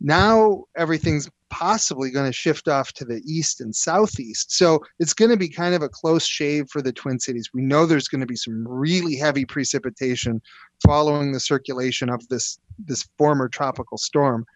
now 0.00 0.64
everything's 0.76 1.30
possibly 1.52 2.10
going 2.10 2.24
to 2.24 2.32
shift 2.32 2.66
off 2.66 2.92
to 2.94 3.04
the 3.04 3.20
east 3.26 3.60
and 3.60 3.76
southeast. 3.76 4.52
So 4.52 4.80
it's 4.98 5.12
going 5.12 5.30
to 5.30 5.36
be 5.36 5.50
kind 5.50 5.74
of 5.74 5.82
a 5.82 5.88
close 5.88 6.26
shave 6.26 6.68
for 6.70 6.80
the 6.80 6.94
Twin 6.94 7.20
Cities. 7.20 7.50
We 7.52 7.60
know 7.60 7.84
there's 7.84 8.08
going 8.08 8.22
to 8.22 8.26
be 8.26 8.36
some 8.36 8.66
really 8.66 9.16
heavy 9.16 9.44
precipitation 9.44 10.40
following 10.84 11.30
the 11.30 11.38
circulation 11.38 12.08
of 12.08 12.26
this 12.28 12.58
this 12.86 13.06
former 13.18 13.48
tropical 13.48 13.98
storm. 13.98 14.46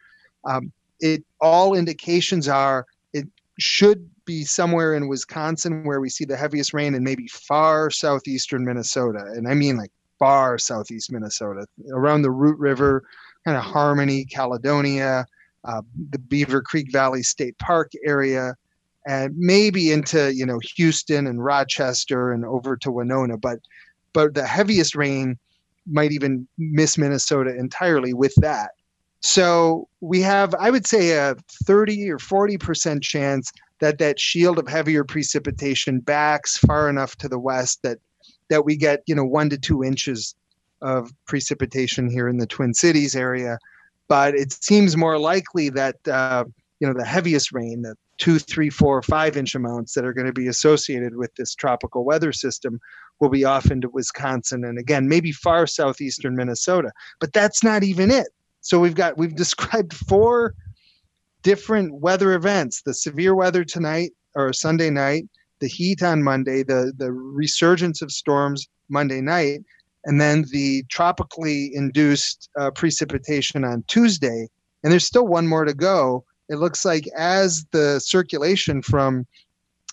Um, 0.46 0.72
it 1.00 1.22
all 1.38 1.74
indications 1.74 2.48
are 2.48 2.86
it 3.12 3.28
should 3.58 4.08
be 4.24 4.44
somewhere 4.44 4.94
in 4.94 5.06
Wisconsin 5.06 5.84
where 5.84 6.00
we 6.00 6.08
see 6.08 6.24
the 6.24 6.36
heaviest 6.36 6.72
rain, 6.72 6.94
and 6.94 7.04
maybe 7.04 7.28
far 7.28 7.90
southeastern 7.90 8.64
Minnesota, 8.64 9.22
and 9.34 9.46
I 9.46 9.54
mean 9.54 9.76
like 9.76 9.92
far 10.18 10.56
southeast 10.56 11.12
Minnesota, 11.12 11.66
around 11.92 12.22
the 12.22 12.30
Root 12.30 12.58
River, 12.58 13.04
kind 13.44 13.58
of 13.58 13.62
Harmony, 13.62 14.24
Caledonia 14.24 15.26
uh, 15.66 15.82
the 16.10 16.18
Beaver 16.18 16.62
Creek 16.62 16.90
Valley 16.92 17.22
State 17.22 17.58
Park 17.58 17.92
area, 18.04 18.54
and 19.06 19.34
maybe 19.36 19.92
into 19.92 20.32
you 20.34 20.46
know 20.46 20.60
Houston 20.76 21.26
and 21.26 21.44
Rochester 21.44 22.32
and 22.32 22.44
over 22.44 22.76
to 22.78 22.90
Winona. 22.90 23.36
But 23.36 23.58
but 24.12 24.34
the 24.34 24.46
heaviest 24.46 24.94
rain 24.94 25.38
might 25.86 26.12
even 26.12 26.48
miss 26.58 26.96
Minnesota 26.96 27.54
entirely 27.56 28.14
with 28.14 28.34
that. 28.36 28.70
So 29.20 29.88
we 30.00 30.20
have, 30.22 30.54
I 30.54 30.70
would 30.70 30.86
say, 30.86 31.12
a 31.12 31.36
30 31.64 32.10
or 32.10 32.18
40 32.18 32.58
percent 32.58 33.02
chance 33.02 33.52
that 33.80 33.98
that 33.98 34.20
shield 34.20 34.58
of 34.58 34.68
heavier 34.68 35.04
precipitation 35.04 36.00
backs 36.00 36.58
far 36.58 36.88
enough 36.88 37.16
to 37.16 37.28
the 37.28 37.38
west 37.38 37.82
that 37.82 37.98
that 38.48 38.64
we 38.64 38.76
get 38.76 39.02
you 39.06 39.14
know 39.14 39.24
one 39.24 39.50
to 39.50 39.58
two 39.58 39.82
inches 39.82 40.34
of 40.82 41.10
precipitation 41.26 42.08
here 42.08 42.28
in 42.28 42.36
the 42.36 42.46
Twin 42.46 42.72
Cities 42.72 43.16
area 43.16 43.58
but 44.08 44.34
it 44.34 44.52
seems 44.52 44.96
more 44.96 45.18
likely 45.18 45.68
that 45.70 45.96
uh, 46.08 46.44
you 46.80 46.86
know 46.86 46.94
the 46.94 47.04
heaviest 47.04 47.52
rain, 47.52 47.82
the 47.82 47.96
two, 48.18 48.38
three, 48.38 48.70
four, 48.70 49.02
five 49.02 49.36
inch 49.36 49.54
amounts 49.54 49.94
that 49.94 50.04
are 50.04 50.12
going 50.12 50.26
to 50.26 50.32
be 50.32 50.48
associated 50.48 51.16
with 51.16 51.34
this 51.34 51.54
tropical 51.54 52.04
weather 52.04 52.32
system 52.32 52.80
will 53.20 53.28
be 53.28 53.44
off 53.44 53.70
into 53.70 53.88
Wisconsin 53.88 54.64
and 54.64 54.78
again 54.78 55.08
maybe 55.08 55.32
far 55.32 55.66
southeastern 55.66 56.36
Minnesota. 56.36 56.92
But 57.20 57.32
that's 57.32 57.62
not 57.62 57.82
even 57.82 58.10
it. 58.10 58.28
So 58.60 58.78
we've 58.80 58.94
got 58.94 59.18
we've 59.18 59.36
described 59.44 59.94
four 59.94 60.54
different 61.42 61.94
weather 61.94 62.34
events: 62.34 62.82
the 62.82 62.94
severe 62.94 63.34
weather 63.34 63.64
tonight 63.64 64.12
or 64.34 64.52
Sunday 64.52 64.90
night, 64.90 65.24
the 65.60 65.68
heat 65.68 66.02
on 66.02 66.22
Monday, 66.22 66.62
the 66.62 66.92
the 66.96 67.12
resurgence 67.12 68.02
of 68.02 68.12
storms 68.12 68.68
Monday 68.88 69.20
night, 69.20 69.60
and 70.06 70.20
then 70.20 70.44
the 70.52 70.84
tropically 70.88 71.70
induced 71.74 72.48
uh, 72.58 72.70
precipitation 72.70 73.64
on 73.64 73.84
Tuesday. 73.88 74.48
And 74.82 74.92
there's 74.92 75.04
still 75.04 75.26
one 75.26 75.48
more 75.48 75.64
to 75.64 75.74
go. 75.74 76.24
It 76.48 76.56
looks 76.56 76.84
like 76.84 77.08
as 77.16 77.66
the 77.72 77.98
circulation 77.98 78.82
from 78.82 79.26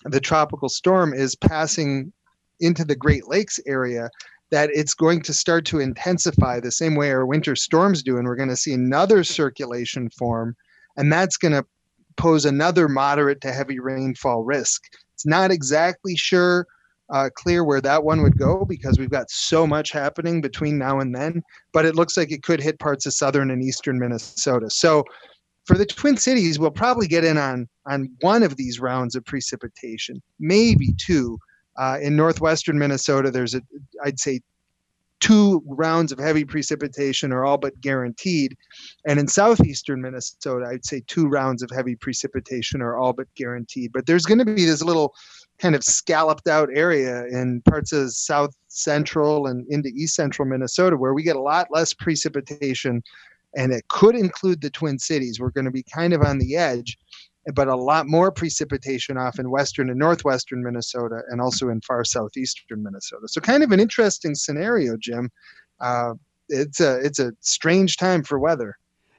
the 0.04 0.20
tropical 0.20 0.68
storm 0.68 1.12
is 1.12 1.34
passing 1.34 2.12
into 2.60 2.84
the 2.84 2.94
Great 2.94 3.26
Lakes 3.26 3.58
area, 3.66 4.08
that 4.52 4.70
it's 4.72 4.94
going 4.94 5.20
to 5.22 5.34
start 5.34 5.64
to 5.66 5.80
intensify 5.80 6.60
the 6.60 6.70
same 6.70 6.94
way 6.94 7.10
our 7.10 7.26
winter 7.26 7.56
storms 7.56 8.00
do. 8.02 8.16
And 8.16 8.28
we're 8.28 8.36
going 8.36 8.48
to 8.50 8.56
see 8.56 8.72
another 8.72 9.24
circulation 9.24 10.10
form, 10.10 10.54
and 10.96 11.12
that's 11.12 11.36
going 11.36 11.54
to 11.54 11.66
pose 12.16 12.44
another 12.44 12.88
moderate 12.88 13.40
to 13.40 13.52
heavy 13.52 13.80
rainfall 13.80 14.44
risk. 14.44 14.84
It's 15.14 15.26
not 15.26 15.50
exactly 15.50 16.14
sure 16.14 16.68
uh, 17.12 17.28
clear 17.34 17.64
where 17.64 17.80
that 17.80 18.02
one 18.02 18.22
would 18.22 18.38
go 18.38 18.64
because 18.64 18.98
we've 18.98 19.10
got 19.10 19.30
so 19.30 19.66
much 19.66 19.90
happening 19.90 20.40
between 20.40 20.78
now 20.78 21.00
and 21.00 21.14
then. 21.14 21.42
But 21.72 21.84
it 21.84 21.94
looks 21.94 22.16
like 22.16 22.32
it 22.32 22.42
could 22.42 22.60
hit 22.60 22.78
parts 22.78 23.06
of 23.06 23.12
southern 23.12 23.50
and 23.50 23.62
eastern 23.62 23.98
Minnesota. 23.98 24.70
So 24.70 25.04
for 25.64 25.76
the 25.76 25.86
Twin 25.86 26.16
Cities, 26.16 26.58
we'll 26.58 26.70
probably 26.70 27.06
get 27.06 27.24
in 27.24 27.38
on 27.38 27.68
on 27.86 28.10
one 28.20 28.42
of 28.42 28.56
these 28.56 28.80
rounds 28.80 29.14
of 29.14 29.24
precipitation, 29.24 30.22
maybe 30.38 30.94
two. 30.98 31.38
Uh, 31.76 31.98
in 32.00 32.14
northwestern 32.14 32.78
Minnesota, 32.78 33.30
there's 33.30 33.54
a 33.54 33.62
I'd 34.04 34.20
say 34.20 34.40
two 35.20 35.62
rounds 35.66 36.12
of 36.12 36.18
heavy 36.18 36.44
precipitation 36.44 37.32
are 37.32 37.46
all 37.46 37.56
but 37.56 37.80
guaranteed. 37.80 38.54
And 39.06 39.18
in 39.18 39.26
southeastern 39.26 40.02
Minnesota, 40.02 40.66
I'd 40.70 40.84
say 40.84 41.02
two 41.06 41.28
rounds 41.28 41.62
of 41.62 41.70
heavy 41.70 41.96
precipitation 41.96 42.82
are 42.82 42.98
all 42.98 43.14
but 43.14 43.26
guaranteed. 43.34 43.92
But 43.92 44.04
there's 44.04 44.26
going 44.26 44.40
to 44.40 44.44
be 44.44 44.66
this 44.66 44.82
little 44.82 45.14
kind 45.58 45.74
of 45.74 45.84
scalloped 45.84 46.48
out 46.48 46.68
area 46.72 47.26
in 47.26 47.62
parts 47.62 47.92
of 47.92 48.12
south 48.12 48.54
central 48.68 49.46
and 49.46 49.66
into 49.68 49.88
east 49.90 50.14
central 50.14 50.46
Minnesota 50.46 50.96
where 50.96 51.14
we 51.14 51.22
get 51.22 51.36
a 51.36 51.40
lot 51.40 51.68
less 51.70 51.94
precipitation 51.94 53.02
and 53.56 53.72
it 53.72 53.86
could 53.88 54.16
include 54.16 54.60
the 54.60 54.70
Twin 54.70 54.98
Cities. 54.98 55.38
We're 55.38 55.50
going 55.50 55.64
to 55.64 55.70
be 55.70 55.84
kind 55.84 56.12
of 56.12 56.22
on 56.22 56.38
the 56.38 56.56
edge, 56.56 56.98
but 57.54 57.68
a 57.68 57.76
lot 57.76 58.08
more 58.08 58.32
precipitation 58.32 59.16
off 59.16 59.38
in 59.38 59.50
western 59.50 59.90
and 59.90 59.98
northwestern 59.98 60.62
Minnesota 60.62 61.22
and 61.28 61.40
also 61.40 61.68
in 61.68 61.80
far 61.82 62.04
southeastern 62.04 62.82
Minnesota. 62.82 63.28
So 63.28 63.40
kind 63.40 63.62
of 63.62 63.70
an 63.70 63.80
interesting 63.80 64.34
scenario, 64.34 64.96
Jim. 64.96 65.30
Uh, 65.80 66.14
it's 66.48 66.80
a 66.80 66.98
it's 66.98 67.18
a 67.18 67.32
strange 67.40 67.96
time 67.96 68.22
for 68.22 68.38
weather. 68.38 68.76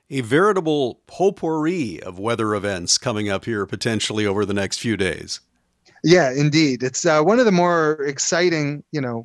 A 0.09 0.21
veritable 0.21 1.01
potpourri 1.07 2.01
of 2.01 2.19
weather 2.19 2.53
events 2.53 2.99
coming 2.99 3.29
up 3.29 3.45
here 3.45 3.65
potentially 3.65 4.25
over 4.25 4.45
the 4.45 4.53
next 4.53 4.77
few 4.77 4.95
days. 4.95 5.39
Yeah, 6.07 6.31
indeed. 6.31 6.83
It's 6.83 7.03
uh, 7.03 7.23
one 7.23 7.39
of 7.39 7.45
the 7.45 7.51
more 7.51 7.93
exciting, 8.03 8.83
you 8.91 9.01
know, 9.01 9.23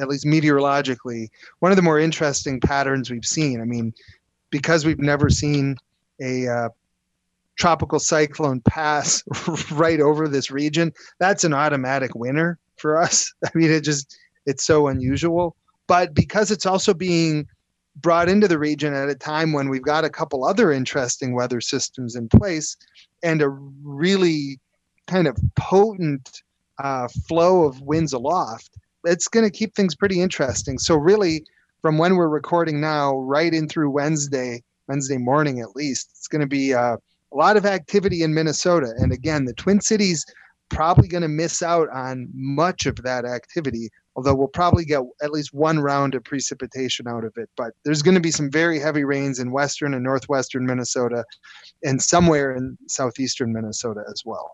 at 0.00 0.08
least 0.08 0.24
meteorologically, 0.24 1.28
one 1.58 1.70
of 1.70 1.76
the 1.76 1.82
more 1.82 2.00
interesting 2.00 2.60
patterns 2.60 3.10
we've 3.10 3.26
seen. 3.26 3.60
I 3.60 3.64
mean, 3.66 3.92
because 4.48 4.86
we've 4.86 4.98
never 4.98 5.28
seen 5.28 5.76
a 6.22 6.48
uh, 6.48 6.68
tropical 7.56 7.98
cyclone 7.98 8.62
pass 8.62 9.22
right 9.72 10.00
over 10.00 10.26
this 10.26 10.50
region, 10.50 10.94
that's 11.20 11.44
an 11.44 11.52
automatic 11.52 12.14
winner 12.14 12.58
for 12.78 12.96
us. 12.96 13.30
I 13.44 13.50
mean, 13.54 13.70
it 13.70 13.82
just, 13.82 14.16
it's 14.46 14.64
so 14.64 14.88
unusual. 14.88 15.56
But 15.88 16.14
because 16.14 16.50
it's 16.50 16.64
also 16.64 16.94
being 16.94 17.46
brought 17.96 18.30
into 18.30 18.48
the 18.48 18.58
region 18.58 18.94
at 18.94 19.10
a 19.10 19.14
time 19.14 19.52
when 19.52 19.68
we've 19.68 19.82
got 19.82 20.06
a 20.06 20.10
couple 20.10 20.42
other 20.42 20.72
interesting 20.72 21.34
weather 21.34 21.60
systems 21.60 22.16
in 22.16 22.30
place 22.30 22.78
and 23.22 23.42
a 23.42 23.50
really 23.50 24.58
kind 25.06 25.26
of 25.26 25.36
potent 25.56 26.42
uh, 26.78 27.08
flow 27.28 27.64
of 27.64 27.80
winds 27.82 28.12
aloft, 28.12 28.70
it's 29.04 29.28
going 29.28 29.44
to 29.44 29.50
keep 29.50 29.74
things 29.74 29.94
pretty 29.94 30.20
interesting. 30.20 30.78
So 30.78 30.96
really, 30.96 31.44
from 31.82 31.98
when 31.98 32.16
we're 32.16 32.28
recording 32.28 32.80
now, 32.80 33.18
right 33.18 33.52
in 33.52 33.68
through 33.68 33.90
Wednesday, 33.90 34.62
Wednesday 34.88 35.18
morning 35.18 35.60
at 35.60 35.76
least, 35.76 36.10
it's 36.16 36.28
going 36.28 36.40
to 36.40 36.46
be 36.46 36.72
uh, 36.74 36.96
a 36.96 37.36
lot 37.36 37.56
of 37.56 37.66
activity 37.66 38.22
in 38.22 38.32
Minnesota. 38.32 38.94
And 38.96 39.12
again, 39.12 39.44
the 39.44 39.54
Twin 39.54 39.80
Cities 39.80 40.24
probably 40.70 41.08
going 41.08 41.22
to 41.22 41.28
miss 41.28 41.62
out 41.62 41.88
on 41.90 42.28
much 42.32 42.86
of 42.86 42.96
that 42.96 43.24
activity. 43.24 43.90
Although 44.16 44.34
we'll 44.34 44.48
probably 44.48 44.84
get 44.84 45.02
at 45.22 45.32
least 45.32 45.52
one 45.52 45.80
round 45.80 46.14
of 46.14 46.22
precipitation 46.22 47.08
out 47.08 47.24
of 47.24 47.32
it. 47.36 47.50
But 47.56 47.72
there's 47.84 48.02
going 48.02 48.14
to 48.14 48.20
be 48.20 48.30
some 48.30 48.50
very 48.50 48.78
heavy 48.78 49.04
rains 49.04 49.40
in 49.40 49.50
western 49.50 49.92
and 49.92 50.04
northwestern 50.04 50.64
Minnesota 50.64 51.24
and 51.82 52.00
somewhere 52.00 52.54
in 52.54 52.78
southeastern 52.88 53.52
Minnesota 53.52 54.04
as 54.08 54.22
well. 54.24 54.52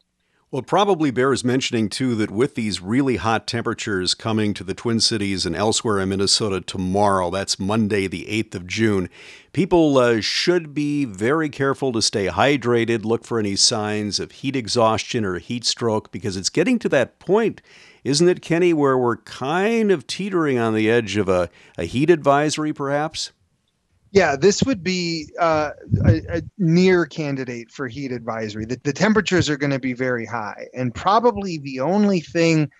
Well, 0.50 0.62
it 0.62 0.66
probably 0.66 1.12
bears 1.12 1.44
mentioning, 1.44 1.88
too, 1.88 2.16
that 2.16 2.32
with 2.32 2.56
these 2.56 2.80
really 2.80 3.16
hot 3.16 3.46
temperatures 3.46 4.14
coming 4.14 4.52
to 4.54 4.64
the 4.64 4.74
Twin 4.74 4.98
Cities 4.98 5.46
and 5.46 5.54
elsewhere 5.54 6.00
in 6.00 6.08
Minnesota 6.08 6.60
tomorrow, 6.60 7.30
that's 7.30 7.60
Monday, 7.60 8.08
the 8.08 8.26
8th 8.28 8.56
of 8.56 8.66
June, 8.66 9.08
people 9.52 9.96
uh, 9.96 10.20
should 10.20 10.74
be 10.74 11.04
very 11.04 11.48
careful 11.50 11.92
to 11.92 12.02
stay 12.02 12.26
hydrated, 12.26 13.04
look 13.04 13.24
for 13.24 13.38
any 13.38 13.54
signs 13.54 14.18
of 14.18 14.32
heat 14.32 14.56
exhaustion 14.56 15.24
or 15.24 15.38
heat 15.38 15.64
stroke, 15.64 16.10
because 16.10 16.36
it's 16.36 16.50
getting 16.50 16.80
to 16.80 16.88
that 16.88 17.20
point, 17.20 17.62
isn't 18.02 18.28
it, 18.28 18.42
Kenny, 18.42 18.72
where 18.72 18.98
we're 18.98 19.18
kind 19.18 19.92
of 19.92 20.08
teetering 20.08 20.58
on 20.58 20.74
the 20.74 20.90
edge 20.90 21.16
of 21.16 21.28
a, 21.28 21.48
a 21.78 21.84
heat 21.84 22.10
advisory, 22.10 22.72
perhaps? 22.72 23.30
Yeah, 24.12 24.34
this 24.34 24.62
would 24.64 24.82
be 24.82 25.28
uh, 25.38 25.70
a, 26.04 26.38
a, 26.38 26.42
near 26.58 27.06
candidate 27.06 27.70
for 27.70 27.86
heat 27.86 28.10
advisory. 28.10 28.64
The, 28.64 28.80
the 28.82 28.92
temperatures 28.92 29.48
are 29.48 29.56
going 29.56 29.70
to 29.70 29.78
be 29.78 29.92
very 29.92 30.26
high, 30.26 30.66
and 30.74 30.92
probably 30.92 31.58
the 31.58 31.80
only 31.80 32.20
thing 32.20 32.70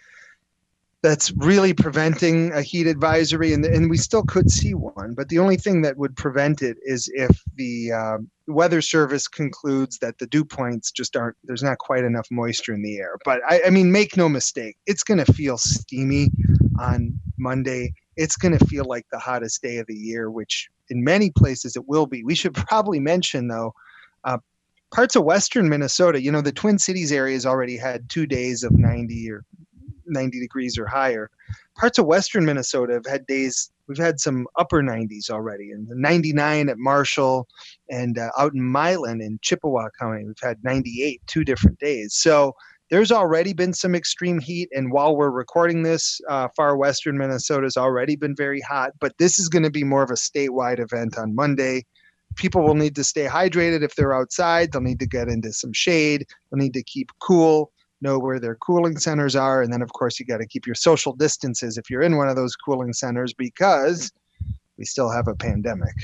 that's 1.03 1.33
really 1.33 1.73
preventing 1.73 2.53
a 2.53 2.63
heat 2.63 2.87
advisory, 2.87 3.55
and, 3.55 3.65
and 3.65 3.89
we 3.89 3.97
still 3.97 4.23
could 4.23 4.51
see 4.51 4.75
one, 4.75 5.15
but 5.15 5.29
the 5.29 5.39
only 5.39 5.57
thing 5.57 5.83
that 5.83 5.97
would 5.97 6.15
prevent 6.17 6.61
it 6.63 6.77
is 6.83 7.11
if 7.15 7.43
the 7.55 7.93
uh, 7.93 8.19
Weather 8.47 8.83
Service 8.83 9.27
concludes 9.27 9.99
that 9.99 10.19
the 10.19 10.27
dew 10.27 10.45
points 10.45 10.91
just 10.91 11.17
aren't, 11.17 11.37
there's 11.45 11.63
not 11.63 11.79
quite 11.79 12.05
enough 12.05 12.27
moisture 12.31 12.75
in 12.75 12.83
the 12.83 12.99
air. 12.99 13.17
But 13.25 13.41
I, 13.49 13.63
I 13.67 13.71
mean, 13.71 13.91
make 13.91 14.17
no 14.17 14.29
mistake, 14.29 14.77
it's 14.87 15.03
going 15.03 15.25
to 15.25 15.33
feel 15.33 15.57
steamy 15.57 16.29
on 16.79 17.19
Monday. 17.39 17.95
It's 18.17 18.37
going 18.37 18.59
to 18.59 18.65
feel 18.67 18.85
like 18.85 19.07
the 19.11 19.19
hottest 19.19 19.63
day 19.63 19.79
of 19.79 19.87
the 19.87 19.95
year, 19.95 20.31
which 20.31 20.69
in 20.91 21.05
many 21.05 21.31
places 21.31 21.77
it 21.77 21.89
will 21.89 22.07
be. 22.07 22.23
We 22.25 22.35
should 22.35 22.55
probably 22.69 23.01
mention, 23.01 23.49
though, 23.49 23.75
uh, 24.25 24.39
parts 24.93 25.17
of 25.17 25.25
western 25.25 25.69
Minnesota, 25.69 26.21
you 26.21 26.33
know, 26.33 26.41
the 26.41 26.53
Twin 26.53 26.79
Cities 26.79 27.13
area 27.13 27.35
has 27.35 27.47
already 27.47 27.77
had 27.77 28.09
two 28.09 28.27
days 28.27 28.63
of 28.63 28.73
90 28.73 29.31
or 29.31 29.45
90 30.07 30.41
degrees 30.41 30.77
or 30.77 30.87
higher. 30.87 31.31
Parts 31.79 31.99
of 31.99 32.07
western 32.07 32.45
Minnesota 32.45 32.95
have 32.95 33.07
had 33.07 33.27
days, 33.27 33.71
we've 33.87 33.97
had 33.97 34.21
some 34.21 34.47
upper 34.59 34.83
90s 34.83 35.31
already, 35.31 35.71
and 35.71 35.89
99 35.89 36.69
at 36.69 36.79
Marshall 36.79 37.47
and 37.89 38.19
uh, 38.19 38.31
out 38.37 38.53
in 38.53 38.71
Milan 38.71 39.21
in 39.21 39.39
Chippewa 39.41 39.89
County, 39.99 40.25
we've 40.25 40.35
had 40.43 40.63
98 40.63 41.23
two 41.27 41.45
different 41.45 41.79
days. 41.79 42.15
So 42.15 42.55
there's 42.91 43.13
already 43.13 43.53
been 43.53 43.73
some 43.73 43.95
extreme 43.95 44.39
heat, 44.39 44.69
and 44.73 44.93
while 44.93 45.17
we're 45.17 45.31
recording 45.31 45.83
this, 45.83 46.21
uh, 46.29 46.49
far 46.57 46.77
western 46.77 47.17
Minnesota 47.17 47.63
has 47.63 47.77
already 47.77 48.17
been 48.17 48.35
very 48.37 48.61
hot, 48.61 48.93
but 49.01 49.17
this 49.19 49.39
is 49.39 49.49
going 49.49 49.63
to 49.63 49.71
be 49.71 49.85
more 49.85 50.03
of 50.03 50.11
a 50.11 50.15
statewide 50.15 50.81
event 50.81 51.17
on 51.19 51.35
Monday 51.35 51.85
people 52.37 52.63
will 52.63 52.77
need 52.77 52.95
to 52.95 53.03
stay 53.03 53.27
hydrated 53.27 53.83
if 53.83 53.97
they're 53.97 54.15
outside. 54.15 54.71
They'll 54.71 54.81
need 54.81 55.01
to 55.01 55.07
get 55.07 55.27
into 55.27 55.53
some 55.53 55.73
shade. 55.73 56.25
They'll 56.49 56.63
need 56.63 56.75
to 56.75 56.83
keep 56.85 57.11
cool 57.19 57.73
know 58.01 58.19
where 58.19 58.41
their 58.41 58.57
cooling 58.57 58.99
centers 58.99 59.37
are. 59.37 59.63
And 59.63 59.73
then, 59.73 59.83
of 59.83 59.93
course, 59.93 60.19
you 60.19 60.27
got 60.27 60.39
to 60.39 60.47
keep 60.47 60.67
your 60.67 60.75
social 60.75 61.13
distances 61.13 61.77
if 61.77 61.91
you're 61.91 62.03
in 62.03 62.17
one 62.17 62.29
of 62.29 62.37
those 62.37 62.57
cooling 62.57 62.93
centers 62.93 63.33
because 63.33 64.13
we 64.79 64.85
still 64.85 65.11
have 65.11 65.29
a 65.29 65.35
pandemic. 65.35 65.95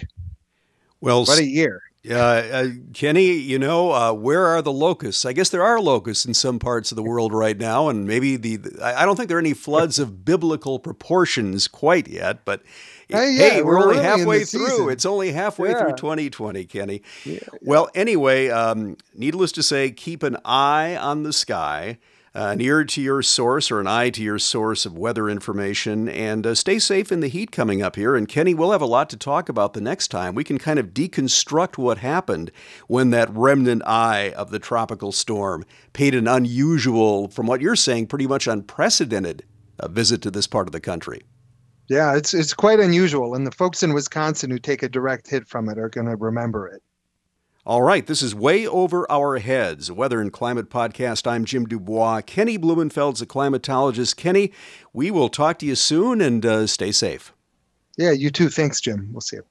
Well, 1.01 1.25
what 1.25 1.39
a 1.39 1.45
year. 1.45 1.83
Uh, 2.09 2.15
uh, 2.15 2.69
Kenny, 2.95 3.33
you 3.33 3.59
know, 3.59 3.93
uh, 3.93 4.13
where 4.13 4.47
are 4.47 4.63
the 4.63 4.73
locusts? 4.73 5.25
I 5.25 5.33
guess 5.33 5.49
there 5.51 5.63
are 5.63 5.81
locusts 5.81 6.25
in 6.25 6.35
some 6.35 6.59
parts 6.59 6.93
of 6.93 6.97
the 6.97 7.03
world 7.03 7.33
right 7.33 7.59
now, 7.59 7.89
and 7.89 8.07
maybe 8.07 8.37
the, 8.37 8.57
the 8.57 8.85
I 8.85 9.05
don't 9.05 9.17
think 9.17 9.29
there 9.29 9.39
are 9.39 9.41
any 9.41 9.55
floods 9.55 9.99
of 9.99 10.25
biblical 10.25 10.79
proportions 10.79 11.69
quite 11.69 12.09
yet, 12.09 12.45
but 12.45 12.63
Hey, 13.09 13.37
yeah, 13.37 13.51
hey, 13.51 13.63
we're, 13.63 13.79
we're 13.79 13.85
only 13.85 14.03
halfway 14.03 14.45
through. 14.45 14.67
Season. 14.67 14.91
It's 14.91 15.07
only 15.07 15.31
halfway 15.31 15.71
yeah. 15.71 15.81
through 15.81 15.93
2020, 15.93 16.65
Kenny. 16.65 17.03
Yeah, 17.25 17.39
well, 17.63 17.89
anyway, 17.95 18.49
um, 18.49 18.97
needless 19.15 19.53
to 19.53 19.63
say, 19.63 19.93
keep 19.93 20.25
an 20.25 20.37
eye 20.45 20.97
on 20.97 21.23
the 21.23 21.33
sky, 21.33 21.99
an 22.37 22.61
ear 22.61 22.85
to 22.85 23.01
your 23.01 23.23
source 23.23 23.71
or 23.71 23.81
an 23.81 23.87
eye 23.87 24.11
to 24.11 24.23
your 24.23 24.39
source 24.39 24.85
of 24.85 24.99
weather 24.99 25.29
information, 25.29 26.09
and 26.09 26.47
uh, 26.47 26.55
stay 26.55 26.79
safe 26.79 27.11
in 27.11 27.21
the 27.21 27.29
heat 27.29 27.51
coming 27.51 27.83
up 27.83 27.97
here. 27.97 28.15
And 28.15 28.29
Kenny, 28.29 28.53
we'll 28.53 28.73
have 28.73 28.83
a 28.83 28.87
lot 28.87 29.09
to 29.11 29.17
talk 29.17 29.49
about 29.49 29.73
the 29.73 29.81
next 29.81 30.09
time. 30.09 30.35
We 30.35 30.45
can 30.45 30.59
kind 30.59 30.79
of 30.79 30.89
deconstruct 30.89 31.79
what 31.79 31.99
happened 31.99 32.53
when 32.89 33.11
that 33.11 33.31
remnant 33.31 33.83
eye 33.87 34.35
of 34.37 34.51
the 34.51 34.59
tropical 34.59 35.13
storm 35.13 35.65
paid 35.95 36.15
an 36.15 36.29
unusual, 36.29 37.29
from 37.29 37.47
what 37.47 37.63
you're 37.63 37.75
saying, 37.75 38.09
pretty 38.09 38.27
much 38.27 38.47
unprecedented 38.47 39.45
uh, 39.81 39.89
visit 39.89 40.21
to 40.23 40.31
this 40.31 40.47
part 40.47 40.69
of 40.69 40.73
the 40.73 40.81
country. 40.81 41.23
Yeah, 41.89 42.17
it's 42.17 42.35
it's 42.35 42.53
quite 42.53 42.81
unusual, 42.81 43.35
and 43.35 43.47
the 43.47 43.53
folks 43.53 43.83
in 43.83 43.95
Wisconsin 43.95 44.51
who 44.51 44.59
take 44.59 44.83
a 44.83 44.89
direct 44.89 45.31
hit 45.31 45.47
from 45.47 45.69
it 45.69 45.79
are 45.79 45.89
going 45.89 46.09
to 46.09 46.17
remember 46.17 46.67
it. 46.67 46.83
All 47.67 47.83
right, 47.83 48.07
this 48.07 48.23
is 48.23 48.33
Way 48.33 48.65
Over 48.65 49.11
Our 49.11 49.39
Heads, 49.39 49.89
a 49.89 49.95
weather 49.95 50.21
and 50.21 50.33
climate 50.33 50.71
podcast. 50.71 51.27
I'm 51.27 51.45
Jim 51.45 51.67
du 51.67 51.81
Bois. 51.81 52.21
Kenny 52.25 52.57
Blumenfeld's 52.57 53.21
a 53.21 53.27
climatologist. 53.27 54.15
Kenny, 54.15 54.53
we 54.93 55.11
will 55.11 55.29
talk 55.29 55.59
to 55.59 55.67
you 55.67 55.75
soon 55.75 56.21
and 56.21 56.47
uh, 56.47 56.69
stay 56.69 56.93
safe. 56.93 57.33
Yeah, 57.99 58.13
you 58.13 58.31
too. 58.31 58.51
Thanks, 58.51 58.81
Jim. 58.81 59.09
We'll 59.11 59.21
see 59.21 59.39
you. 59.39 59.43